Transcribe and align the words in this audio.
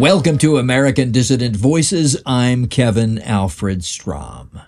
Welcome 0.00 0.38
to 0.38 0.56
American 0.56 1.12
Dissident 1.12 1.56
Voices. 1.56 2.16
I'm 2.24 2.68
Kevin 2.68 3.18
Alfred 3.18 3.84
Strom. 3.84 4.58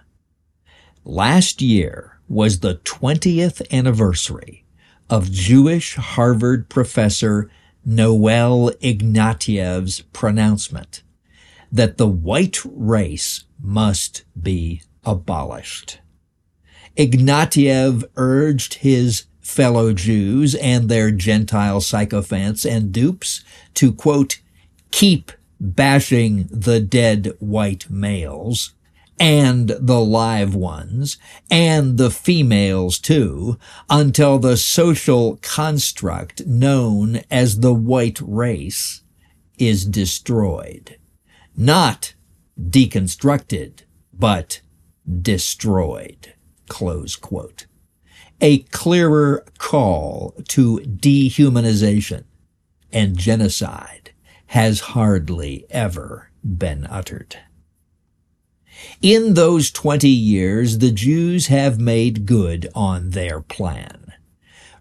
Last 1.07 1.63
year 1.63 2.21
was 2.29 2.61
the 2.61 2.75
20th 2.85 3.63
anniversary 3.73 4.67
of 5.09 5.33
Jewish 5.33 5.95
Harvard 5.95 6.69
professor 6.69 7.51
Noel 7.83 8.73
Ignatiev's 8.83 10.03
pronouncement 10.13 11.03
that 11.73 11.97
the 11.97 12.07
white 12.07 12.59
race 12.67 13.45
must 13.59 14.25
be 14.39 14.83
abolished. 15.03 16.01
Ignatiev 16.99 18.05
urged 18.17 18.75
his 18.75 19.25
fellow 19.41 19.95
Jews 19.95 20.55
and 20.57 20.91
their 20.91 21.11
Gentile 21.11 21.81
sycophants 21.81 22.67
and 22.67 22.93
dupes 22.93 23.43
to 23.73 23.95
quote, 23.95 24.42
keep 24.93 25.33
bashing 25.59 26.49
the 26.51 26.79
dead 26.79 27.35
white 27.41 27.91
males 27.91 28.75
and 29.19 29.69
the 29.69 30.01
live 30.01 30.55
ones 30.55 31.17
and 31.51 31.99
the 31.99 32.11
females 32.11 32.99
too 32.99 33.59
until 33.89 34.39
the 34.39 34.57
social 34.57 35.39
construct 35.43 36.47
known 36.47 37.21
as 37.31 37.61
the 37.61 37.75
white 37.75 38.21
race 38.21 39.03
is 39.59 39.85
destroyed. 39.85 40.99
Not 41.57 42.15
deconstructed, 42.61 43.83
but 44.13 44.61
destroyed. 45.21 46.35
Close 46.69 47.17
quote. 47.17 47.67
A 48.41 48.59
clearer 48.65 49.45
call 49.59 50.35
to 50.49 50.79
dehumanization 50.79 52.25
and 52.93 53.17
genocide 53.17 54.12
has 54.53 54.81
hardly 54.81 55.65
ever 55.71 56.29
been 56.45 56.87
uttered. 56.91 57.39
In 59.01 59.33
those 59.33 59.71
20 59.71 60.11
years, 60.11 60.77
the 60.77 60.91
Jews 60.93 61.47
have 61.47 61.81
made 61.81 62.27
good 62.27 62.69
on 62.75 63.11
their 63.11 63.41
plan. 63.41 64.13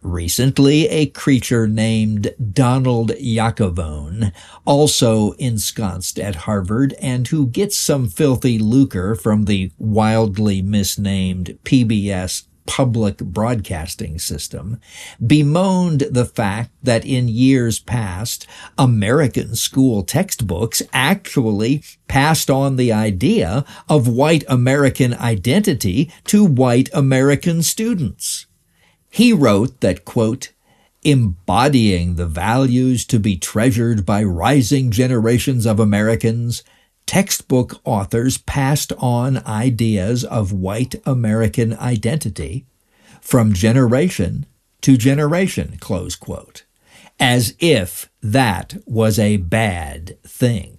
Recently, 0.01 0.89
a 0.89 1.05
creature 1.05 1.69
named 1.69 2.33
Donald 2.51 3.11
Yacovone, 3.11 4.33
also 4.65 5.31
ensconced 5.33 6.19
at 6.19 6.35
Harvard 6.47 6.93
and 6.99 7.25
who 7.29 7.47
gets 7.47 7.77
some 7.77 8.09
filthy 8.09 8.59
lucre 8.59 9.15
from 9.15 9.45
the 9.45 9.71
wildly 9.77 10.61
misnamed 10.61 11.57
PBS 11.63 12.43
public 12.65 13.17
broadcasting 13.17 14.19
system 14.19 14.79
bemoaned 15.25 16.01
the 16.11 16.25
fact 16.25 16.71
that 16.83 17.05
in 17.05 17.27
years 17.27 17.79
past, 17.79 18.47
American 18.77 19.55
school 19.55 20.03
textbooks 20.03 20.81
actually 20.93 21.83
passed 22.07 22.49
on 22.49 22.75
the 22.75 22.91
idea 22.91 23.65
of 23.89 24.07
white 24.07 24.43
American 24.47 25.13
identity 25.13 26.11
to 26.25 26.45
white 26.45 26.89
American 26.93 27.63
students. 27.63 28.45
He 29.09 29.33
wrote 29.33 29.81
that, 29.81 30.05
quote, 30.05 30.51
embodying 31.03 32.15
the 32.15 32.27
values 32.27 33.05
to 33.05 33.19
be 33.19 33.35
treasured 33.35 34.05
by 34.05 34.23
rising 34.23 34.91
generations 34.91 35.65
of 35.65 35.79
Americans 35.79 36.63
textbook 37.05 37.81
authors 37.83 38.37
passed 38.37 38.93
on 38.97 39.45
ideas 39.45 40.23
of 40.23 40.51
white 40.51 40.95
American 41.05 41.73
identity 41.77 42.65
from 43.19 43.53
generation 43.53 44.45
to 44.81 44.97
generation, 44.97 45.77
close 45.79 46.15
quote, 46.15 46.63
as 47.19 47.55
if 47.59 48.09
that 48.21 48.75
was 48.85 49.19
a 49.19 49.37
bad 49.37 50.17
thing. 50.23 50.77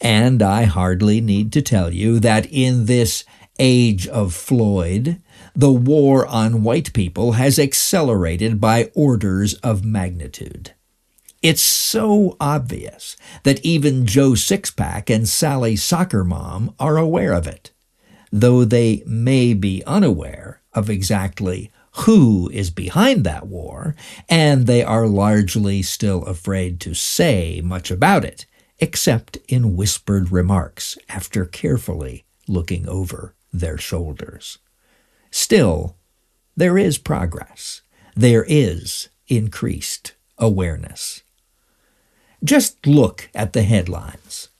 And 0.00 0.42
I 0.42 0.64
hardly 0.64 1.20
need 1.20 1.52
to 1.52 1.62
tell 1.62 1.92
you 1.92 2.20
that 2.20 2.46
in 2.50 2.86
this 2.86 3.24
age 3.58 4.06
of 4.08 4.34
Floyd, 4.34 5.20
the 5.54 5.72
war 5.72 6.26
on 6.26 6.62
white 6.62 6.92
people 6.92 7.32
has 7.32 7.58
accelerated 7.58 8.60
by 8.60 8.90
orders 8.94 9.54
of 9.54 9.84
magnitude. 9.84 10.72
It's 11.44 11.60
so 11.60 12.38
obvious 12.40 13.18
that 13.42 13.62
even 13.62 14.06
Joe 14.06 14.30
Sixpack 14.30 15.14
and 15.14 15.28
Sally 15.28 15.76
Soccer 15.76 16.24
Mom 16.24 16.74
are 16.80 16.96
aware 16.96 17.34
of 17.34 17.46
it, 17.46 17.70
though 18.32 18.64
they 18.64 19.02
may 19.04 19.52
be 19.52 19.84
unaware 19.86 20.62
of 20.72 20.88
exactly 20.88 21.70
who 22.06 22.48
is 22.48 22.70
behind 22.70 23.24
that 23.24 23.46
war, 23.46 23.94
and 24.26 24.66
they 24.66 24.82
are 24.82 25.06
largely 25.06 25.82
still 25.82 26.22
afraid 26.24 26.80
to 26.80 26.94
say 26.94 27.60
much 27.62 27.90
about 27.90 28.24
it, 28.24 28.46
except 28.78 29.36
in 29.46 29.76
whispered 29.76 30.32
remarks 30.32 30.96
after 31.10 31.44
carefully 31.44 32.24
looking 32.48 32.88
over 32.88 33.34
their 33.52 33.76
shoulders. 33.76 34.56
Still, 35.30 35.98
there 36.56 36.78
is 36.78 36.96
progress. 36.96 37.82
There 38.16 38.46
is 38.48 39.10
increased 39.28 40.14
awareness. 40.38 41.20
Just 42.44 42.86
look 42.86 43.30
at 43.34 43.54
the 43.54 43.62
headlines. 43.62 44.50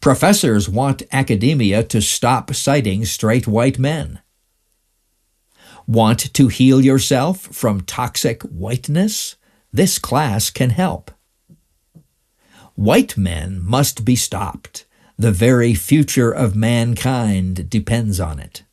Professors 0.00 0.68
want 0.68 1.02
academia 1.12 1.82
to 1.84 2.00
stop 2.00 2.54
citing 2.54 3.04
straight 3.04 3.46
white 3.46 3.78
men. 3.78 4.20
Want 5.86 6.32
to 6.32 6.48
heal 6.48 6.80
yourself 6.80 7.40
from 7.40 7.82
toxic 7.82 8.42
whiteness? 8.42 9.36
This 9.70 9.98
class 9.98 10.48
can 10.48 10.70
help. 10.70 11.10
White 12.74 13.16
men 13.18 13.60
must 13.62 14.04
be 14.04 14.16
stopped. 14.16 14.86
The 15.18 15.30
very 15.30 15.74
future 15.74 16.32
of 16.32 16.56
mankind 16.56 17.70
depends 17.70 18.18
on 18.18 18.40
it. 18.40 18.63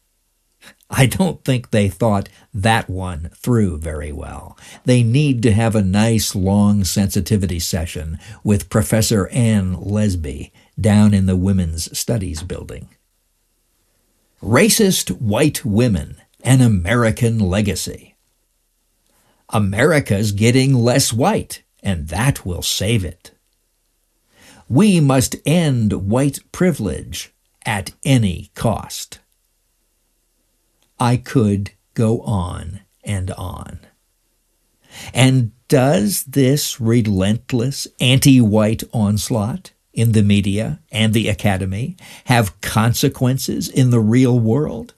I 0.94 1.06
don't 1.06 1.44
think 1.46 1.72
they 1.72 1.88
thought 1.88 2.28
that 2.54 2.90
one 2.90 3.32
through 3.34 3.78
very 3.78 4.12
well. 4.12 4.58
They 4.84 5.04
need 5.04 5.42
to 5.44 5.54
have 5.54 5.74
a 5.74 5.82
nice 5.82 6.36
long 6.36 6.84
sensitivity 6.84 7.60
session 7.60 8.20
with 8.44 8.70
Professor 8.70 9.30
Ann 9.30 9.76
Lesby 9.78 10.52
down 10.80 11.14
in 11.14 11.28
the 11.28 11.38
Women's 11.38 11.98
Studies 11.98 12.44
building. 12.44 12.90
Racist 14.44 15.22
White 15.22 15.64
Women, 15.64 16.18
an 16.44 16.60
American 16.60 17.40
Legacy. 17.40 18.16
America's 19.50 20.34
getting 20.34 20.74
less 20.74 21.14
white, 21.14 21.64
and 21.82 22.10
that 22.10 22.46
will 22.46 22.62
save 22.62 23.06
it. 23.06 23.32
We 24.68 25.00
must 25.00 25.36
end 25.46 26.10
white 26.10 26.40
privilege 26.52 27.34
at 27.66 27.92
any 28.04 28.52
cost. 28.56 29.20
I 31.02 31.18
could 31.18 31.72
go 31.96 32.22
on 32.22 32.82
and 33.04 33.32
on. 33.32 33.80
And 35.16 35.52
does 35.68 36.24
this 36.26 36.80
relentless 36.80 37.88
anti-white 38.00 38.84
onslaught 38.94 39.72
in 39.94 40.12
the 40.12 40.22
media 40.22 40.80
and 40.92 41.12
the 41.12 41.28
academy 41.28 41.98
have 42.26 42.62
consequences 42.62 43.68
in 43.68 43.90
the 43.90 44.00
real 44.00 44.40
world? 44.40 44.94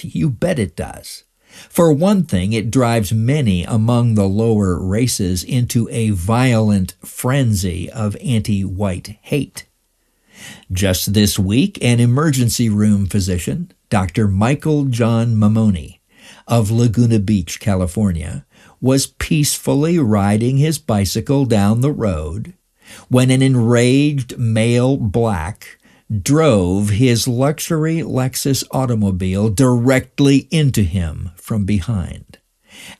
You 0.00 0.30
bet 0.30 0.58
it 0.58 0.74
does. 0.74 1.22
For 1.68 1.92
one 1.92 2.24
thing, 2.24 2.52
it 2.52 2.72
drives 2.72 3.12
many 3.12 3.62
among 3.62 4.16
the 4.16 4.28
lower 4.28 4.82
races 4.82 5.44
into 5.44 5.88
a 5.90 6.10
violent 6.10 6.96
frenzy 7.04 7.88
of 7.88 8.16
anti-white 8.20 9.16
hate. 9.22 9.66
Just 10.72 11.14
this 11.14 11.38
week, 11.38 11.78
an 11.82 12.00
emergency 12.00 12.68
room 12.68 13.06
physician 13.06 13.72
Dr. 13.90 14.28
Michael 14.28 14.84
John 14.84 15.34
Mammone 15.34 15.98
of 16.46 16.70
Laguna 16.70 17.18
Beach, 17.18 17.58
California, 17.58 18.46
was 18.80 19.08
peacefully 19.08 19.98
riding 19.98 20.58
his 20.58 20.78
bicycle 20.78 21.44
down 21.44 21.80
the 21.80 21.92
road 21.92 22.54
when 23.08 23.32
an 23.32 23.42
enraged 23.42 24.38
male 24.38 24.96
black 24.96 25.78
drove 26.22 26.90
his 26.90 27.26
luxury 27.26 27.96
Lexus 27.96 28.62
automobile 28.70 29.48
directly 29.48 30.48
into 30.52 30.82
him 30.82 31.30
from 31.34 31.64
behind. 31.64 32.38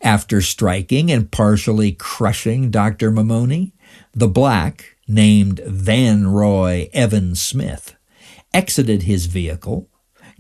After 0.03 0.41
striking 0.41 1.11
and 1.11 1.31
partially 1.31 1.93
crushing 1.93 2.71
Dr. 2.71 3.13
Mammone, 3.13 3.73
the 4.13 4.29
black, 4.29 4.97
named 5.07 5.61
Vanroy 5.67 6.89
Evan 6.93 7.37
Smith, 7.37 7.97
exited 8.53 9.03
his 9.05 9.27
vehicle 9.27 9.90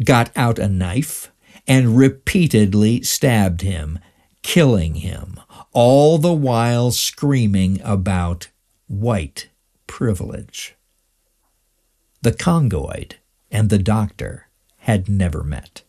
got 0.04 0.30
out 0.36 0.58
a 0.58 0.68
knife 0.68 1.30
and 1.66 1.96
repeatedly 1.96 3.02
stabbed 3.02 3.60
him, 3.62 3.98
killing 4.42 4.96
him, 4.96 5.38
all 5.72 6.18
the 6.18 6.32
while 6.32 6.90
screaming 6.90 7.80
about 7.84 8.48
white 8.88 9.48
privilege. 9.86 10.74
The 12.22 12.32
Congoid 12.32 13.14
and 13.50 13.70
the 13.70 13.78
doctor 13.78 14.48
had 14.78 15.08
never 15.08 15.42
met. 15.42 15.82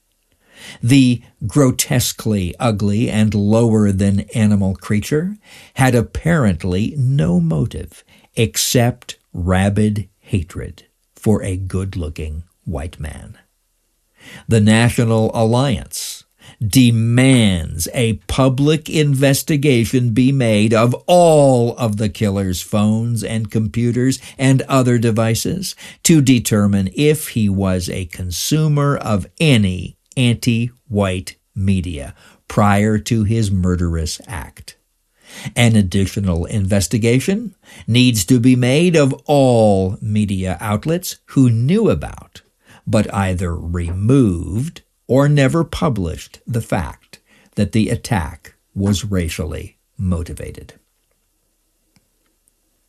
The 0.84 1.24
grotesquely 1.48 2.54
ugly 2.60 3.10
and 3.10 3.34
lower 3.34 3.92
than 3.92 4.22
animal 4.36 4.76
creature 4.76 5.38
had 5.76 5.96
apparently 5.96 6.94
no 6.98 7.40
motive, 7.40 8.04
except 8.36 9.18
rabid 9.34 10.08
hatred 10.20 10.86
for 11.16 11.42
a 11.42 11.58
good 11.58 11.96
looking 11.96 12.44
white 12.64 13.00
man. 13.00 13.38
The 14.48 14.62
National 14.62 15.32
Alliance 15.34 16.26
demands 16.66 17.88
a 17.94 18.14
public 18.28 18.90
investigation 18.90 20.14
be 20.14 20.32
made 20.32 20.74
of 20.74 20.94
all 21.08 21.76
of 21.78 21.98
the 21.98 22.10
killer's 22.10 22.62
phones 22.62 23.24
and 23.24 23.50
computers 23.50 24.20
and 24.38 24.62
other 24.64 24.98
devices 24.98 25.76
to 26.04 26.22
determine 26.22 26.90
if 26.96 27.30
he 27.30 27.50
was 27.50 27.90
a 27.90 28.06
consumer 28.06 28.96
of 28.98 29.28
any 29.40 29.98
anti-white 30.16 31.36
media 31.56 32.14
prior 32.48 32.98
to 32.98 33.24
his 33.24 33.50
murderous 33.50 34.22
act. 34.28 34.78
An 35.56 35.76
additional 35.76 36.46
investigation 36.46 37.56
needs 37.88 38.26
to 38.26 38.40
be 38.40 38.56
made 38.56 38.96
of 38.96 39.14
all 39.26 39.98
media 40.02 40.58
outlets 40.60 41.20
who 41.28 41.50
knew 41.50 41.90
about, 41.90 42.42
but 42.92 43.12
either 43.14 43.56
removed 43.56 44.82
or 45.08 45.28
never 45.28 45.64
published 45.64 46.40
the 46.46 46.62
fact 46.62 47.20
that 47.56 47.72
the 47.72 47.90
attack 47.90 48.56
was 48.76 49.06
racially 49.06 49.78
motivated. 49.98 50.74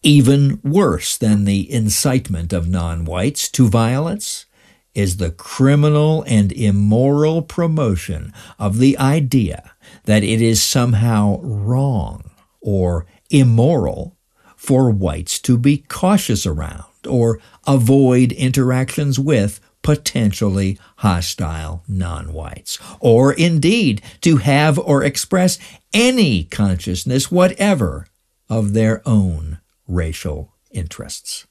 Even 0.03 0.61
worse 0.65 1.17
than 1.17 1.45
the 1.45 1.73
incitement 1.73 2.53
of 2.53 2.69
non 2.69 3.05
whites 3.05 3.49
to 3.51 3.69
violence 3.69 4.47
is 4.95 5.17
the 5.17 5.31
criminal 5.31 6.25
and 6.27 6.53
immoral 6.53 7.41
promotion 7.41 8.33
of 8.59 8.79
the 8.79 8.99
idea 8.99 9.73
that 10.05 10.25
it 10.25 10.43
is 10.43 10.63
somehow 10.63 11.39
wrong 11.41 12.31
or 12.61 13.07
immoral 13.31 14.17
for 14.57 14.91
whites 14.91 15.39
to 15.41 15.57
be 15.57 15.79
cautious 15.79 16.45
around 16.47 16.85
or 17.09 17.41
avoid 17.67 18.33
interactions 18.33 19.19
with 19.19 19.61
potentially 19.83 20.79
hostile 20.97 21.83
non-whites, 21.89 22.79
or 23.01 23.33
indeed 23.33 24.01
to 24.21 24.39
have 24.39 24.79
or 24.79 25.03
express 25.03 25.59
any 25.93 26.45
consciousness 26.45 27.31
whatever 27.31 28.07
of 28.49 28.73
their 28.73 29.03
own 29.07 29.59
racial 29.87 30.53
interests. 30.71 31.47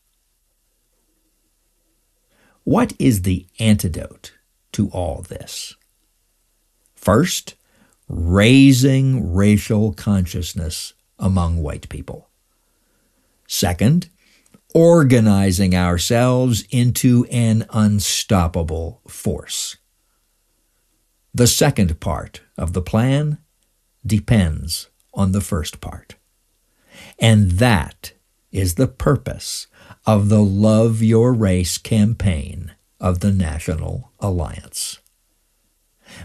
What 2.64 2.94
is 3.00 3.24
the 3.24 3.48
antidote 3.60 4.34
to 4.74 4.90
all 4.90 5.24
this? 5.24 5.76
First, 6.96 7.56
raising 8.08 9.34
racial 9.34 9.94
consciousness 9.94 10.94
among 11.18 11.64
white 11.64 11.90
people. 11.90 12.30
Second, 13.48 14.10
organizing 14.74 15.76
ourselves 15.76 16.66
into 16.70 17.26
an 17.32 17.66
unstoppable 17.72 19.02
force. 19.08 19.78
The 21.34 21.48
second 21.48 22.00
part 22.00 22.42
of 22.58 22.74
the 22.74 22.82
plan 22.82 23.38
depends 24.06 24.90
on 25.14 25.32
the 25.32 25.42
first 25.42 25.82
part. 25.82 26.16
And 27.20 27.52
that 27.52 28.14
is 28.52 28.76
the 28.76 28.88
purpose 28.88 29.68
of 30.06 30.30
the 30.30 30.44
Love 30.44 31.02
Your 31.02 31.34
Race 31.34 31.78
campaign 31.78 32.74
of 33.00 33.20
the 33.20 33.32
National 33.32 34.12
Alliance. 34.20 35.00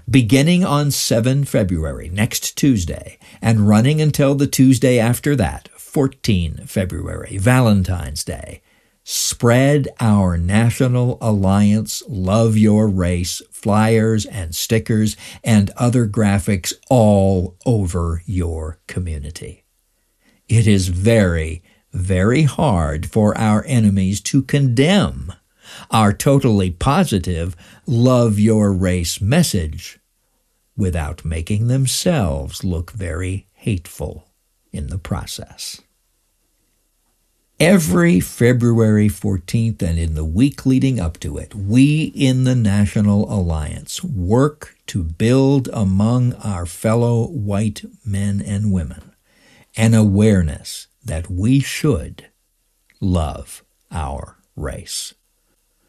Beginning 0.08 0.64
on 0.64 0.90
7 0.90 1.44
February, 1.44 2.08
next 2.08 2.56
Tuesday, 2.56 3.18
and 3.40 3.68
running 3.68 4.00
until 4.00 4.34
the 4.34 4.46
Tuesday 4.46 4.98
after 4.98 5.36
that, 5.36 5.68
14 5.76 6.66
February, 6.66 7.38
Valentine's 7.38 8.24
Day, 8.24 8.62
spread 9.08 9.86
our 10.00 10.36
National 10.36 11.16
Alliance 11.20 12.02
Love 12.08 12.56
Your 12.56 12.88
Race 12.88 13.40
flyers 13.52 14.26
and 14.26 14.54
stickers 14.54 15.16
and 15.44 15.70
other 15.76 16.08
graphics 16.08 16.72
all 16.90 17.56
over 17.64 18.22
your 18.26 18.80
community. 18.88 19.64
It 20.48 20.66
is 20.66 20.88
very, 20.88 21.62
very 21.92 22.42
hard 22.42 23.10
for 23.10 23.36
our 23.38 23.64
enemies 23.66 24.20
to 24.22 24.42
condemn 24.42 25.32
our 25.90 26.12
totally 26.12 26.70
positive 26.70 27.56
Love 27.86 28.38
Your 28.38 28.72
Race 28.72 29.20
message 29.20 29.98
without 30.76 31.24
making 31.24 31.68
themselves 31.68 32.64
look 32.64 32.90
very 32.92 33.46
hateful 33.54 34.28
in 34.72 34.88
the 34.88 34.98
process. 34.98 35.80
Every 37.58 38.20
February 38.20 39.08
14th 39.08 39.80
and 39.80 39.98
in 39.98 40.14
the 40.14 40.26
week 40.26 40.66
leading 40.66 41.00
up 41.00 41.18
to 41.20 41.38
it, 41.38 41.54
we 41.54 42.12
in 42.14 42.44
the 42.44 42.54
National 42.54 43.32
Alliance 43.32 44.04
work 44.04 44.76
to 44.88 45.02
build 45.02 45.70
among 45.72 46.34
our 46.34 46.66
fellow 46.66 47.26
white 47.28 47.82
men 48.04 48.42
and 48.44 48.70
women 48.72 49.12
an 49.74 49.94
awareness 49.94 50.88
that 51.02 51.30
we 51.30 51.60
should 51.60 52.26
love 53.00 53.64
our 53.90 54.36
race. 54.54 55.14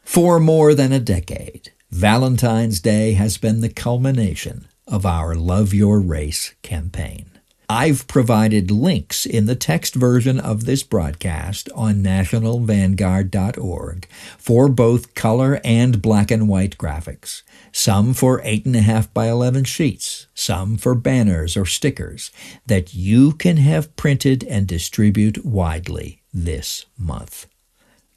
For 0.08 0.40
more 0.40 0.72
than 0.72 0.90
a 0.90 1.00
decade, 1.00 1.72
Valentine's 1.90 2.80
Day 2.80 3.12
has 3.12 3.36
been 3.36 3.60
the 3.60 3.68
culmination 3.68 4.66
of 4.86 5.04
our 5.04 5.34
Love 5.34 5.74
Your 5.74 6.00
Race 6.00 6.54
campaign. 6.62 7.26
I've 7.68 8.08
provided 8.08 8.70
links 8.70 9.26
in 9.26 9.44
the 9.44 9.54
text 9.54 9.94
version 9.94 10.40
of 10.40 10.64
this 10.64 10.82
broadcast 10.82 11.68
on 11.74 11.96
nationalvanguard.org 11.96 14.08
for 14.38 14.70
both 14.70 15.14
color 15.14 15.60
and 15.62 16.00
black 16.00 16.30
and 16.30 16.48
white 16.48 16.78
graphics, 16.78 17.42
some 17.70 18.14
for 18.14 18.40
8.5 18.40 19.12
by 19.12 19.28
11 19.28 19.64
sheets, 19.64 20.26
some 20.32 20.78
for 20.78 20.94
banners 20.94 21.54
or 21.54 21.66
stickers 21.66 22.30
that 22.64 22.94
you 22.94 23.32
can 23.32 23.58
have 23.58 23.94
printed 23.94 24.42
and 24.44 24.66
distribute 24.66 25.44
widely 25.44 26.22
this 26.32 26.86
month. 26.96 27.46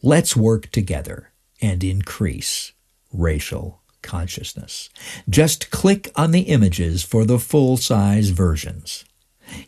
Let's 0.01 0.37
work 0.37 0.71
together 0.71 1.30
and 1.61 1.83
increase 1.83 2.73
racial 3.13 3.81
consciousness. 4.01 4.89
Just 5.29 5.71
click 5.71 6.11
on 6.15 6.31
the 6.31 6.41
images 6.41 7.03
for 7.03 7.25
the 7.25 7.39
full 7.39 7.77
size 7.77 8.29
versions. 8.29 9.05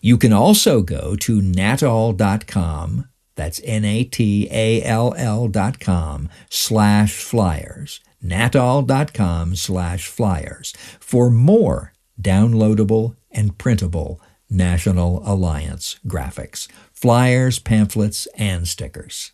You 0.02 0.18
can 0.18 0.34
also 0.34 0.82
go 0.82 1.16
to 1.18 1.42
natall.com, 1.42 3.10
that's 3.36 3.62
N-A-T-A-L-L 3.64 5.48
dot 5.48 5.80
com, 5.80 6.30
slash 6.50 7.14
flyers, 7.16 8.00
natall.com 8.22 9.56
slash 9.56 10.08
flyers, 10.08 10.74
for 11.00 11.30
more 11.30 11.94
downloadable 12.22 13.16
and 13.32 13.58
printable 13.58 14.22
National 14.50 15.22
Alliance 15.26 16.00
graphics, 16.08 16.68
flyers, 16.94 17.60
pamphlets, 17.60 18.28
and 18.38 18.68
stickers. 18.68 19.32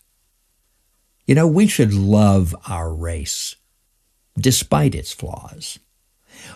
You 1.29 1.36
know, 1.36 1.45
we 1.45 1.67
should 1.67 1.93
love 1.93 2.55
our 2.67 2.91
race, 2.91 3.55
despite 4.36 4.95
its 4.95 5.13
flaws. 5.13 5.77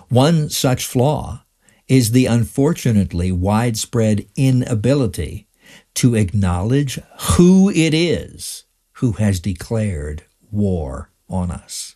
One 0.09 0.49
such 0.49 0.87
flaw 0.87 1.43
is 1.87 2.09
the 2.09 2.25
unfortunately 2.25 3.31
widespread 3.31 4.25
inability 4.35 5.47
to 5.93 6.15
acknowledge 6.15 6.99
who 7.37 7.69
it 7.69 7.93
is 7.93 8.63
who 8.93 9.11
has 9.11 9.39
declared 9.39 10.23
war 10.49 11.11
on 11.29 11.51
us. 11.51 11.95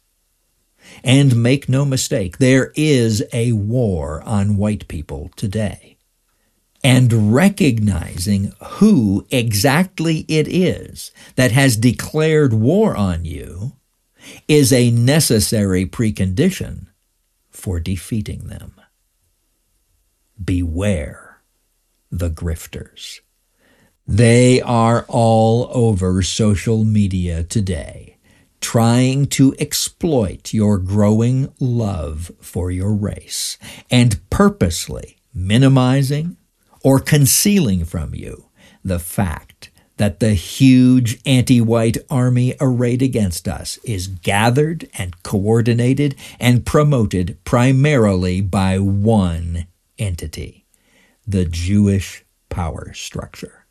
And 1.03 1.41
make 1.41 1.67
no 1.67 1.83
mistake, 1.83 2.37
there 2.37 2.71
is 2.75 3.23
a 3.33 3.53
war 3.53 4.21
on 4.21 4.55
white 4.55 4.87
people 4.87 5.31
today. 5.35 5.96
And 6.83 7.33
recognizing 7.33 8.53
who 8.63 9.25
exactly 9.29 10.25
it 10.27 10.47
is 10.47 11.11
that 11.35 11.51
has 11.51 11.75
declared 11.75 12.53
war 12.53 12.95
on 12.95 13.25
you 13.25 13.73
is 14.47 14.71
a 14.71 14.91
necessary 14.91 15.85
precondition 15.85 16.87
for 17.49 17.79
defeating 17.79 18.47
them 18.47 18.77
beware 20.43 21.41
the 22.11 22.29
grifters. 22.29 23.19
They 24.07 24.61
are 24.61 25.05
all 25.07 25.69
over 25.73 26.21
social 26.21 26.83
media 26.83 27.43
today, 27.43 28.17
trying 28.61 29.25
to 29.27 29.53
exploit 29.59 30.53
your 30.53 30.77
growing 30.77 31.53
love 31.59 32.31
for 32.39 32.71
your 32.71 32.93
race 32.93 33.57
and 33.91 34.19
purposely 34.29 35.17
minimizing 35.33 36.37
or 36.87 37.01
concealing 37.01 37.83
from 37.83 38.15
you 38.15 38.45
the 38.81 38.97
fact 38.97 39.69
that 39.97 40.21
the 40.21 40.33
huge 40.33 41.19
anti 41.25 41.59
white 41.59 41.97
army 42.09 42.53
arrayed 42.61 43.01
against 43.01 43.45
us 43.45 43.77
is 43.83 44.07
gathered 44.07 44.87
and 44.97 45.21
coordinated 45.21 46.15
and 46.39 46.65
promoted 46.65 47.37
primarily 47.43 48.39
by 48.39 48.79
one 48.79 49.67
entity, 49.99 50.65
the 51.27 51.43
Jewish 51.43 52.23
power 52.47 52.93
structure. 52.93 53.65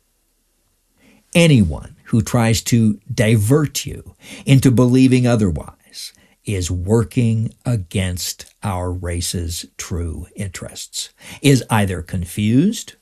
Anyone 1.33 1.95
who 2.03 2.21
tries 2.21 2.61
to 2.61 2.99
divert 3.11 3.83
you 3.83 4.15
into 4.45 4.69
believing 4.69 5.25
otherwise 5.25 6.13
is 6.45 6.69
working 6.69 7.51
against 7.65 8.53
our 8.61 8.91
race's 8.91 9.65
true 9.75 10.27
interests, 10.35 11.09
is 11.41 11.63
either 11.71 12.03
confused 12.03 12.93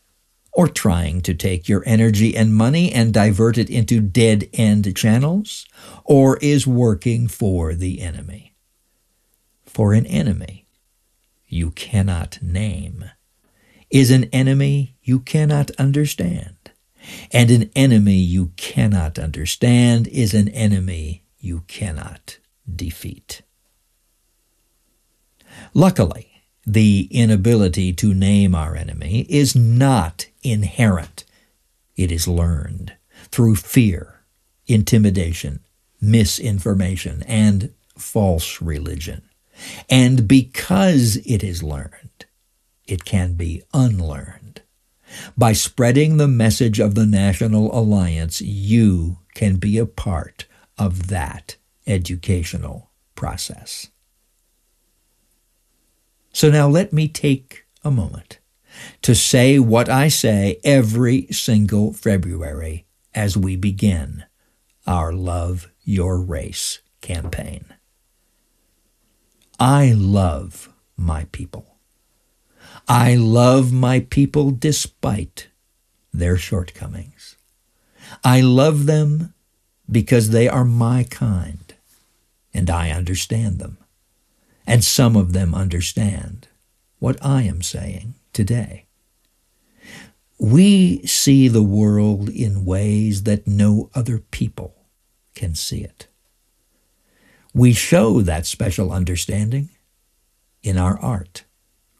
or 0.55 0.67
trying 0.67 1.21
to 1.21 1.33
take 1.33 1.67
your 1.67 1.83
energy 1.85 2.35
and 2.35 2.55
money 2.55 2.91
and 2.91 3.13
divert 3.13 3.57
it 3.57 3.69
into 3.69 3.99
dead 3.99 4.47
end 4.53 4.95
channels, 4.95 5.65
or 6.05 6.37
is 6.37 6.65
working 6.65 7.27
for 7.27 7.73
the 7.73 8.01
enemy. 8.01 8.55
For 9.65 9.93
an 9.93 10.05
enemy 10.05 10.65
you 11.47 11.71
cannot 11.71 12.41
name 12.41 13.05
is 13.89 14.11
an 14.11 14.25
enemy 14.25 14.95
you 15.03 15.19
cannot 15.19 15.71
understand. 15.77 16.55
And 17.31 17.51
an 17.51 17.69
enemy 17.75 18.17
you 18.17 18.51
cannot 18.57 19.19
understand 19.19 20.07
is 20.07 20.33
an 20.33 20.49
enemy 20.49 21.23
you 21.39 21.63
cannot 21.67 22.39
defeat. 22.73 23.41
Luckily, 25.73 26.31
the 26.65 27.07
inability 27.11 27.93
to 27.93 28.13
name 28.13 28.55
our 28.55 28.75
enemy 28.75 29.25
is 29.29 29.55
not 29.55 30.25
inherent. 30.45 31.25
It 31.95 32.11
is 32.11 32.27
learned 32.27 32.93
through 33.29 33.55
fear, 33.55 34.21
intimidation, 34.67 35.61
misinformation, 36.01 37.23
and 37.27 37.73
false 37.97 38.61
religion. 38.61 39.23
And 39.89 40.27
because 40.27 41.17
it 41.17 41.43
is 41.43 41.63
learned, 41.63 42.25
it 42.85 43.05
can 43.05 43.33
be 43.33 43.63
unlearned. 43.73 44.61
By 45.37 45.53
spreading 45.53 46.17
the 46.17 46.27
message 46.27 46.79
of 46.79 46.95
the 46.95 47.05
National 47.05 47.77
Alliance, 47.77 48.41
you 48.41 49.19
can 49.33 49.55
be 49.55 49.77
a 49.77 49.85
part 49.85 50.45
of 50.77 51.07
that 51.07 51.55
educational 51.87 52.89
process. 53.15 53.89
So 56.33 56.49
now 56.49 56.67
let 56.67 56.91
me 56.91 57.07
take 57.07 57.65
a 57.83 57.91
moment 57.91 58.39
to 59.01 59.15
say 59.15 59.59
what 59.59 59.89
I 59.89 60.07
say 60.07 60.59
every 60.63 61.27
single 61.31 61.93
February 61.93 62.85
as 63.13 63.37
we 63.37 63.55
begin 63.55 64.25
our 64.87 65.13
Love 65.13 65.69
Your 65.83 66.19
Race 66.19 66.79
campaign. 67.01 67.65
I 69.59 69.93
love 69.93 70.69
my 70.97 71.25
people. 71.31 71.77
I 72.87 73.15
love 73.15 73.71
my 73.71 74.01
people 74.01 74.51
despite 74.51 75.47
their 76.13 76.37
shortcomings. 76.37 77.35
I 78.23 78.41
love 78.41 78.85
them 78.85 79.33
because 79.89 80.29
they 80.29 80.47
are 80.47 80.65
my 80.65 81.03
kind, 81.03 81.73
and 82.53 82.69
I 82.69 82.91
understand 82.91 83.59
them. 83.59 83.77
And 84.67 84.83
some 84.83 85.15
of 85.15 85.33
them 85.33 85.53
understand 85.53 86.47
what 86.99 87.23
I 87.23 87.43
am 87.43 87.61
saying 87.61 88.15
today. 88.35 88.85
We 90.37 91.07
see 91.07 91.47
the 91.47 91.63
world 91.63 92.27
in 92.27 92.65
ways 92.65 93.23
that 93.23 93.47
no 93.47 93.89
other 93.95 94.19
people 94.19 94.75
can 95.33 95.55
see 95.55 95.81
it. 95.81 96.07
We 97.53 97.71
show 97.71 98.21
that 98.21 98.45
special 98.45 98.91
understanding 98.91 99.69
in 100.61 100.77
our 100.77 100.99
art, 100.99 101.45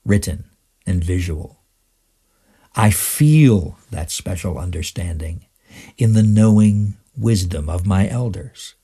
written 0.04 0.50
and 0.86 1.02
visual. 1.02 1.62
I 2.76 2.92
feel 2.92 3.78
that 3.90 4.12
special 4.12 4.58
understanding 4.58 5.46
in 5.98 6.12
the 6.12 6.24
knowing 6.24 6.98
wisdom 7.18 7.70
of 7.70 7.88
my 7.88 8.10
elders, 8.10 8.76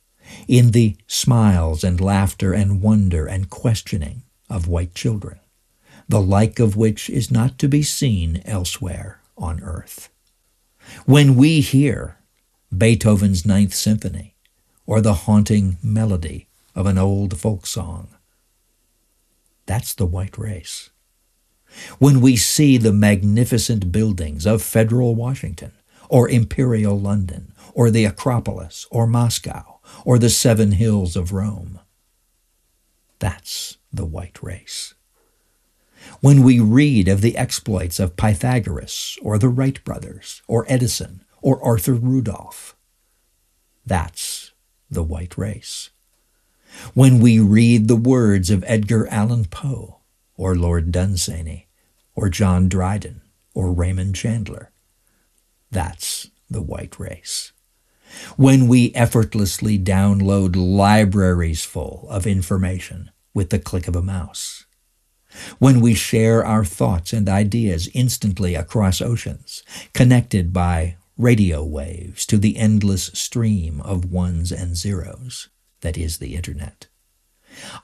in 0.47 0.71
the 0.71 0.95
smiles 1.07 1.83
and 1.83 1.99
laughter 1.99 2.53
and 2.53 2.81
wonder 2.81 3.25
and 3.25 3.49
questioning 3.49 4.23
of 4.49 4.69
white 4.69 4.95
children, 4.95 5.40
the 6.07 6.21
like 6.21 6.59
of 6.59 6.75
which 6.75 7.09
is 7.09 7.31
not 7.31 7.57
to 7.59 7.67
be 7.67 7.83
seen 7.83 8.41
elsewhere 8.45 9.21
on 9.37 9.61
earth. 9.61 10.09
When 11.05 11.35
we 11.35 11.61
hear 11.61 12.17
Beethoven's 12.75 13.45
Ninth 13.45 13.73
Symphony 13.73 14.35
or 14.85 15.01
the 15.01 15.13
haunting 15.13 15.77
melody 15.83 16.47
of 16.75 16.85
an 16.85 16.97
old 16.97 17.37
folk 17.37 17.65
song, 17.65 18.09
that's 19.65 19.93
the 19.93 20.05
white 20.05 20.37
race 20.37 20.89
when 21.99 22.21
we 22.21 22.35
see 22.35 22.77
the 22.77 22.93
magnificent 22.93 23.91
buildings 23.91 24.45
of 24.45 24.61
federal 24.61 25.15
Washington, 25.15 25.71
or 26.09 26.27
imperial 26.27 26.99
London, 26.99 27.53
or 27.73 27.89
the 27.89 28.05
Acropolis, 28.05 28.85
or 28.91 29.07
Moscow, 29.07 29.79
or 30.03 30.19
the 30.19 30.29
seven 30.29 30.73
hills 30.73 31.15
of 31.15 31.31
Rome. 31.31 31.79
That's 33.19 33.77
the 33.93 34.05
white 34.05 34.41
race. 34.43 34.93
When 36.21 36.43
we 36.43 36.59
read 36.59 37.07
of 37.07 37.21
the 37.21 37.35
exploits 37.35 37.99
of 37.99 38.15
Pythagoras, 38.15 39.17
or 39.23 39.39
the 39.39 39.49
Wright 39.49 39.83
brothers, 39.83 40.43
or 40.47 40.65
Edison, 40.67 41.23
or 41.41 41.63
Arthur 41.63 41.95
Rudolph, 41.95 42.75
that's 43.87 44.51
the 44.87 45.01
white 45.01 45.35
race. 45.35 45.89
When 46.93 47.19
we 47.19 47.39
read 47.39 47.87
the 47.87 47.95
words 47.95 48.51
of 48.51 48.63
Edgar 48.67 49.07
Allan 49.07 49.45
Poe, 49.45 50.01
or 50.37 50.55
Lord 50.55 50.91
Dunsany, 50.91 51.67
or 52.13 52.29
John 52.29 52.69
Dryden, 52.69 53.21
or 53.55 53.71
Raymond 53.71 54.15
Chandler. 54.15 54.71
That's 55.71 56.29
the 56.49 56.61
white 56.61 56.99
race. 56.99 57.51
When 58.37 58.67
we 58.67 58.93
effortlessly 58.93 59.79
download 59.79 60.55
libraries 60.55 61.65
full 61.65 62.05
of 62.09 62.27
information 62.27 63.09
with 63.33 63.49
the 63.49 63.59
click 63.59 63.87
of 63.87 63.95
a 63.95 64.01
mouse. 64.01 64.65
When 65.59 65.81
we 65.81 65.93
share 65.93 66.45
our 66.45 66.65
thoughts 66.65 67.13
and 67.13 67.27
ideas 67.29 67.89
instantly 67.93 68.55
across 68.55 69.01
oceans, 69.01 69.63
connected 69.93 70.51
by 70.51 70.97
radio 71.17 71.63
waves 71.63 72.25
to 72.27 72.37
the 72.37 72.57
endless 72.57 73.05
stream 73.13 73.81
of 73.81 74.11
ones 74.11 74.51
and 74.51 74.75
zeros 74.75 75.49
that 75.81 75.97
is 75.97 76.17
the 76.17 76.35
Internet 76.35 76.87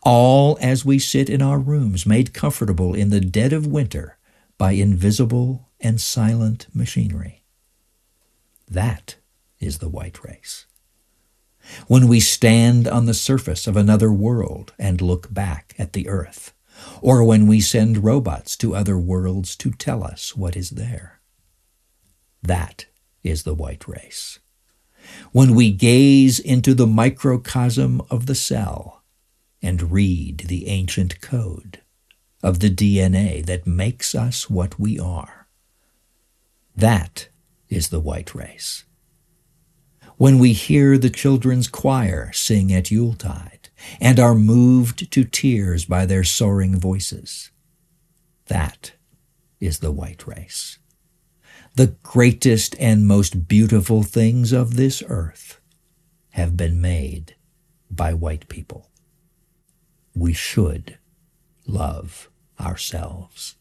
all 0.03 0.57
as 0.61 0.85
we 0.85 0.99
sit 0.99 1.29
in 1.29 1.41
our 1.41 1.59
rooms 1.59 2.05
made 2.05 2.33
comfortable 2.33 2.93
in 2.93 3.09
the 3.09 3.19
dead 3.19 3.53
of 3.53 3.67
winter 3.67 4.17
by 4.57 4.71
invisible 4.71 5.69
and 5.79 6.01
silent 6.01 6.67
machinery. 6.73 7.43
That 8.69 9.15
is 9.59 9.79
the 9.79 9.89
white 9.89 10.23
race. 10.23 10.65
When 11.87 12.07
we 12.07 12.19
stand 12.19 12.87
on 12.87 13.05
the 13.05 13.13
surface 13.13 13.67
of 13.67 13.75
another 13.75 14.11
world 14.11 14.73
and 14.79 15.01
look 15.01 15.33
back 15.33 15.75
at 15.77 15.93
the 15.93 16.07
earth, 16.07 16.53
or 17.01 17.23
when 17.23 17.47
we 17.47 17.61
send 17.61 18.03
robots 18.03 18.55
to 18.57 18.75
other 18.75 18.97
worlds 18.97 19.55
to 19.57 19.71
tell 19.71 20.03
us 20.03 20.35
what 20.35 20.55
is 20.55 20.71
there. 20.71 21.19
That 22.41 22.85
is 23.23 23.43
the 23.43 23.53
white 23.53 23.87
race. 23.87 24.39
When 25.31 25.55
we 25.55 25.71
gaze 25.71 26.39
into 26.39 26.73
the 26.73 26.87
microcosm 26.87 28.01
of 28.09 28.25
the 28.25 28.35
cell 28.35 29.03
and 29.61 29.91
read 29.91 30.45
the 30.47 30.67
ancient 30.67 31.21
code 31.21 31.81
of 32.43 32.59
the 32.59 32.69
DNA 32.69 33.45
that 33.45 33.65
makes 33.65 34.13
us 34.13 34.49
what 34.49 34.79
we 34.79 34.99
are. 34.99 35.47
That 36.75 37.29
is 37.69 37.89
the 37.89 37.99
white 37.99 38.35
race. 38.35 38.85
When 40.17 40.39
we 40.39 40.53
hear 40.53 40.97
the 40.97 41.09
children's 41.09 41.67
choir 41.67 42.31
sing 42.33 42.73
at 42.73 42.91
Yuletide 42.91 43.56
and 43.99 44.19
are 44.19 44.35
moved 44.35 45.11
to 45.11 45.23
tears 45.23 45.85
by 45.85 46.05
their 46.05 46.23
soaring 46.23 46.79
voices, 46.79 47.51
that 48.47 48.93
is 49.59 49.79
the 49.79 49.91
white 49.91 50.25
race. 50.27 50.79
The 51.75 51.95
greatest 52.03 52.75
and 52.79 53.05
most 53.05 53.47
beautiful 53.47 54.03
things 54.03 54.51
of 54.51 54.75
this 54.75 55.03
earth 55.07 55.59
have 56.31 56.57
been 56.57 56.81
made 56.81 57.35
by 57.89 58.13
white 58.13 58.47
people 58.47 58.89
we 60.17 60.33
should 60.33 60.97
love 61.67 62.29
ourselves. 62.59 63.55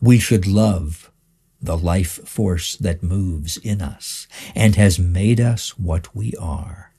We 0.00 0.18
should 0.18 0.46
love 0.46 1.12
the 1.60 1.76
life 1.76 2.28
force 2.28 2.76
that 2.76 3.02
moves 3.02 3.56
in 3.58 3.80
us 3.80 4.26
and 4.54 4.74
has 4.74 4.98
made 4.98 5.40
us 5.40 5.78
what 5.78 6.14
we 6.14 6.34
are, 6.40 6.92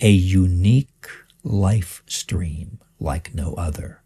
a 0.00 0.10
unique 0.10 1.08
life 1.46 2.02
stream 2.06 2.80
like 2.98 3.34
no 3.34 3.54
other, 3.54 4.02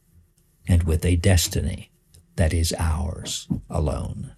and 0.69 0.83
with 0.83 1.05
a 1.05 1.17
destiny 1.17 1.91
that 2.37 2.53
is 2.53 2.75
ours 2.79 3.49
alone. 3.69 4.35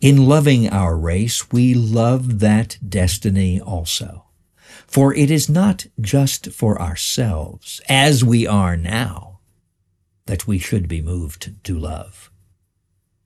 In 0.00 0.26
loving 0.26 0.68
our 0.68 0.96
race, 0.96 1.52
we 1.52 1.74
love 1.74 2.40
that 2.40 2.76
destiny 2.86 3.60
also. 3.60 4.24
For 4.86 5.14
it 5.14 5.30
is 5.30 5.48
not 5.48 5.86
just 6.00 6.50
for 6.50 6.80
ourselves, 6.82 7.80
as 7.88 8.24
we 8.24 8.46
are 8.46 8.76
now, 8.76 9.38
that 10.26 10.48
we 10.48 10.58
should 10.58 10.88
be 10.88 11.00
moved 11.00 11.54
to 11.64 11.78
love. 11.78 12.31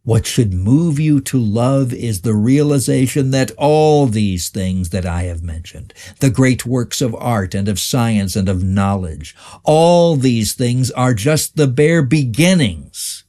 What 0.06 0.24
should 0.24 0.54
move 0.54 1.00
you 1.00 1.20
to 1.22 1.36
love 1.36 1.92
is 1.92 2.20
the 2.20 2.32
realization 2.32 3.32
that 3.32 3.50
all 3.58 4.06
these 4.06 4.50
things 4.50 4.90
that 4.90 5.04
I 5.04 5.24
have 5.24 5.42
mentioned, 5.42 5.92
the 6.20 6.30
great 6.30 6.64
works 6.64 7.00
of 7.00 7.12
art 7.16 7.56
and 7.56 7.66
of 7.66 7.80
science 7.80 8.36
and 8.36 8.48
of 8.48 8.62
knowledge, 8.62 9.34
all 9.64 10.14
these 10.14 10.52
things 10.52 10.92
are 10.92 11.12
just 11.12 11.56
the 11.56 11.66
bare 11.66 12.04
beginnings 12.04 13.24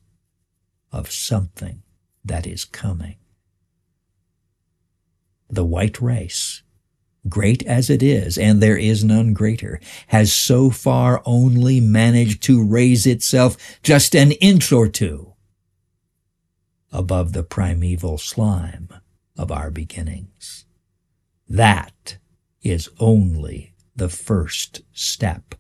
of 0.92 1.12
something 1.12 1.82
that 2.24 2.46
is 2.46 2.64
coming. 2.64 3.16
The 5.50 5.66
white 5.66 6.00
race, 6.00 6.62
great 7.28 7.66
as 7.66 7.90
it 7.90 8.04
is, 8.04 8.38
and 8.38 8.62
there 8.62 8.78
is 8.78 9.04
none 9.04 9.34
greater, 9.34 9.82
has 10.10 10.32
so 10.32 10.70
far 10.70 11.24
only 11.26 11.80
managed 11.80 12.44
to 12.44 12.64
raise 12.64 13.08
itself 13.08 13.80
just 13.82 14.14
an 14.16 14.34
inch 14.34 14.72
or 14.72 14.88
two 14.88 15.34
above 16.92 17.34
the 17.34 17.44
primeval 17.44 18.18
slime 18.18 18.90
of 19.38 19.52
our 19.52 19.70
beginnings. 19.70 20.66
That 21.48 22.18
is 22.62 22.90
only 23.00 23.74
the 23.96 24.10
first 24.10 24.82
step 24.94 25.56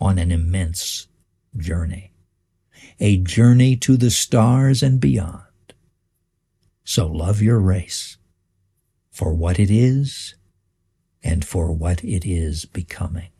on 0.00 0.18
an 0.18 0.30
immense 0.30 1.08
journey, 1.56 2.12
a 3.00 3.16
journey 3.18 3.76
to 3.76 3.96
the 3.96 4.10
stars 4.10 4.82
and 4.82 5.00
beyond. 5.00 5.42
So 6.84 7.06
love 7.06 7.42
your 7.42 7.58
race 7.58 8.16
for 9.10 9.34
what 9.34 9.58
it 9.58 9.70
is 9.70 10.34
and 11.22 11.44
for 11.44 11.72
what 11.72 12.04
it 12.04 12.24
is 12.24 12.64
becoming. 12.66 13.30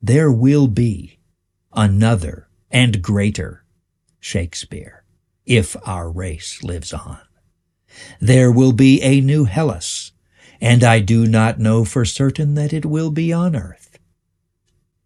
There 0.00 0.32
will 0.32 0.66
be 0.66 1.20
another 1.72 2.48
and 2.70 3.00
greater 3.00 3.64
Shakespeare 4.18 5.01
if 5.46 5.76
our 5.86 6.10
race 6.10 6.62
lives 6.62 6.92
on. 6.92 7.20
There 8.20 8.50
will 8.50 8.72
be 8.72 9.02
a 9.02 9.20
new 9.20 9.44
Hellas, 9.44 10.12
and 10.60 10.82
I 10.82 11.00
do 11.00 11.26
not 11.26 11.58
know 11.58 11.84
for 11.84 12.04
certain 12.04 12.54
that 12.54 12.72
it 12.72 12.86
will 12.86 13.10
be 13.10 13.32
on 13.32 13.54
earth, 13.56 13.98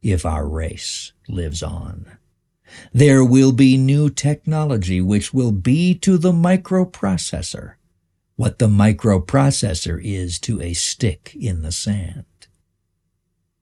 if 0.02 0.24
our 0.24 0.48
race 0.48 1.12
lives 1.28 1.62
on. 1.62 2.18
There 2.92 3.24
will 3.24 3.52
be 3.52 3.76
new 3.76 4.10
technology 4.10 5.00
which 5.00 5.32
will 5.32 5.52
be 5.52 5.94
to 6.00 6.18
the 6.18 6.32
microprocessor 6.32 7.74
what 8.36 8.58
the 8.58 8.68
microprocessor 8.68 9.98
is 10.04 10.38
to 10.38 10.60
a 10.60 10.74
stick 10.74 11.34
in 11.34 11.62
the 11.62 11.72
sand, 11.72 12.26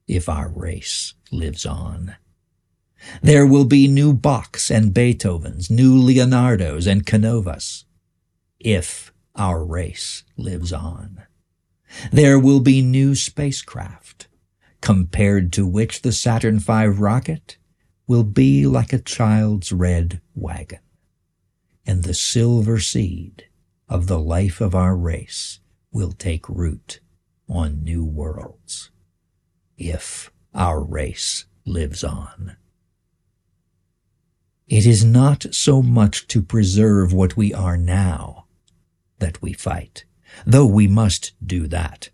if 0.08 0.28
our 0.28 0.48
race 0.48 1.14
lives 1.30 1.64
on. 1.64 2.16
There 3.22 3.46
will 3.46 3.64
be 3.64 3.88
new 3.88 4.14
Bachs 4.14 4.70
and 4.70 4.92
Beethovens, 4.92 5.70
new 5.70 5.94
Leonardos 5.96 6.86
and 6.86 7.04
Canovas, 7.06 7.84
if 8.58 9.12
our 9.36 9.64
race 9.64 10.24
lives 10.36 10.72
on. 10.72 11.22
There 12.12 12.38
will 12.38 12.60
be 12.60 12.82
new 12.82 13.14
spacecraft, 13.14 14.28
compared 14.80 15.52
to 15.54 15.66
which 15.66 16.02
the 16.02 16.12
Saturn 16.12 16.58
V 16.58 16.86
rocket 16.86 17.56
will 18.06 18.24
be 18.24 18.66
like 18.66 18.92
a 18.92 18.98
child's 18.98 19.72
red 19.72 20.20
wagon. 20.34 20.80
And 21.86 22.02
the 22.02 22.14
silver 22.14 22.78
seed 22.78 23.46
of 23.88 24.06
the 24.06 24.18
life 24.18 24.60
of 24.60 24.74
our 24.74 24.96
race 24.96 25.60
will 25.92 26.12
take 26.12 26.48
root 26.48 27.00
on 27.48 27.84
new 27.84 28.04
worlds, 28.04 28.90
if 29.76 30.32
our 30.54 30.82
race 30.82 31.44
lives 31.64 32.02
on. 32.02 32.56
It 34.66 34.86
is 34.86 35.04
not 35.04 35.46
so 35.54 35.82
much 35.82 36.26
to 36.28 36.40
preserve 36.40 37.12
what 37.12 37.36
we 37.36 37.52
are 37.52 37.76
now 37.76 38.46
that 39.18 39.40
we 39.42 39.52
fight, 39.52 40.04
though 40.46 40.66
we 40.66 40.88
must 40.88 41.32
do 41.44 41.66
that. 41.68 42.08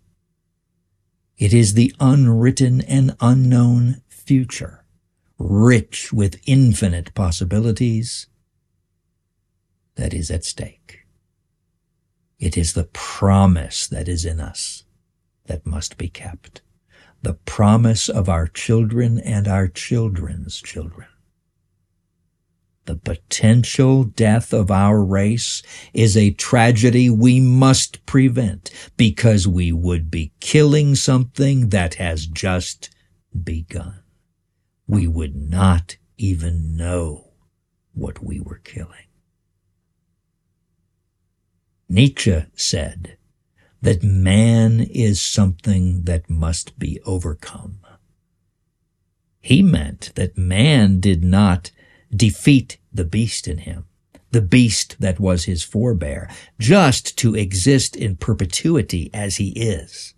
It 1.37 1.53
is 1.53 1.73
the 1.73 1.95
unwritten 1.99 2.81
and 2.81 3.15
unknown 3.19 4.01
future, 4.09 4.85
rich 5.39 6.11
with 6.11 6.41
infinite 6.45 7.13
possibilities, 7.15 8.27
that 9.95 10.13
is 10.13 10.29
at 10.29 10.43
stake. 10.43 10.99
It 12.37 12.57
is 12.57 12.73
the 12.73 12.85
promise 12.85 13.87
that 13.87 14.07
is 14.07 14.25
in 14.25 14.39
us 14.39 14.83
that 15.45 15.65
must 15.65 15.97
be 15.97 16.09
kept, 16.09 16.61
the 17.21 17.33
promise 17.33 18.09
of 18.09 18.27
our 18.27 18.47
children 18.47 19.19
and 19.19 19.47
our 19.47 19.67
children's 19.67 20.61
children. 20.61 21.07
The 22.85 22.95
potential 22.95 24.03
death 24.03 24.53
of 24.53 24.71
our 24.71 25.03
race 25.03 25.61
is 25.93 26.17
a 26.17 26.31
tragedy 26.31 27.09
we 27.09 27.39
must 27.39 28.03
prevent 28.05 28.71
because 28.97 29.47
we 29.47 29.71
would 29.71 30.09
be 30.09 30.33
killing 30.39 30.95
something 30.95 31.69
that 31.69 31.95
has 31.95 32.25
just 32.25 32.89
begun. 33.43 33.99
We 34.87 35.07
would 35.07 35.35
not 35.35 35.97
even 36.17 36.75
know 36.75 37.31
what 37.93 38.23
we 38.23 38.39
were 38.39 38.61
killing. 38.63 39.07
Nietzsche 41.87 42.45
said 42.55 43.17
that 43.81 44.01
man 44.01 44.79
is 44.79 45.21
something 45.21 46.03
that 46.03 46.29
must 46.29 46.79
be 46.79 46.99
overcome. 47.05 47.79
He 49.39 49.61
meant 49.61 50.11
that 50.15 50.37
man 50.37 50.99
did 50.99 51.23
not 51.23 51.71
defeat 52.15 52.77
the 52.93 53.05
beast 53.05 53.47
in 53.47 53.59
him, 53.59 53.85
the 54.31 54.41
beast 54.41 54.97
that 54.99 55.19
was 55.19 55.45
his 55.45 55.63
forebear, 55.63 56.29
just 56.59 57.17
to 57.17 57.35
exist 57.35 57.95
in 57.95 58.15
perpetuity 58.15 59.09
as 59.13 59.37
he 59.37 59.49
is. 59.49 60.13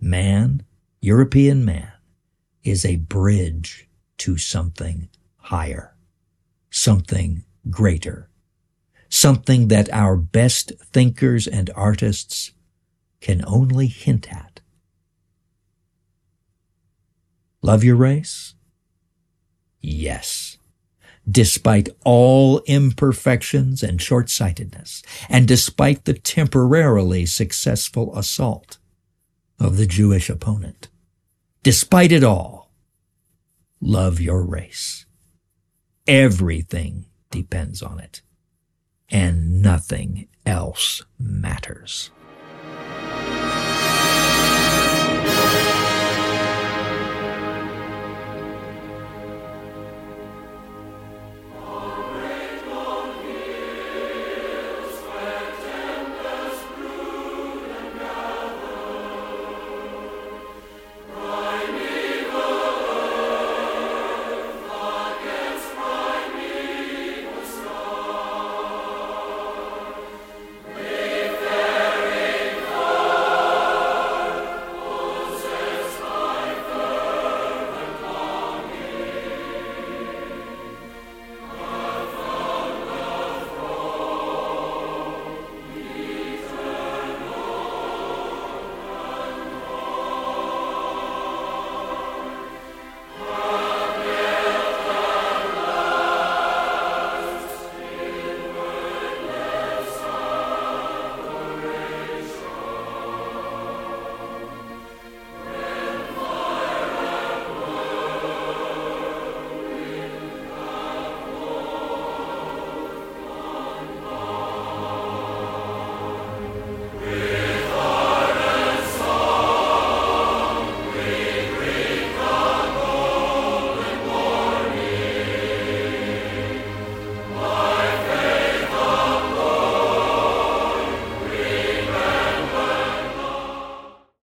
Man, 0.00 0.62
European 1.00 1.64
man, 1.64 1.92
is 2.62 2.84
a 2.84 2.96
bridge 2.96 3.88
to 4.18 4.36
something 4.36 5.08
higher, 5.36 5.94
something 6.70 7.44
greater, 7.70 8.28
something 9.08 9.68
that 9.68 9.90
our 9.92 10.16
best 10.16 10.72
thinkers 10.92 11.46
and 11.46 11.70
artists 11.74 12.52
can 13.20 13.42
only 13.46 13.86
hint 13.86 14.32
at. 14.32 14.60
Love 17.62 17.82
your 17.82 17.96
race? 17.96 18.54
Yes. 19.80 20.58
Despite 21.30 21.88
all 22.04 22.60
imperfections 22.66 23.82
and 23.82 24.00
short-sightedness, 24.00 25.02
and 25.28 25.46
despite 25.46 26.04
the 26.04 26.14
temporarily 26.14 27.26
successful 27.26 28.16
assault 28.16 28.78
of 29.60 29.76
the 29.76 29.86
Jewish 29.86 30.30
opponent, 30.30 30.88
despite 31.62 32.12
it 32.12 32.24
all, 32.24 32.72
love 33.80 34.20
your 34.20 34.42
race. 34.42 35.04
Everything 36.06 37.04
depends 37.30 37.82
on 37.82 38.00
it, 38.00 38.22
and 39.10 39.60
nothing 39.60 40.28
else 40.46 41.02
matters. 41.18 42.10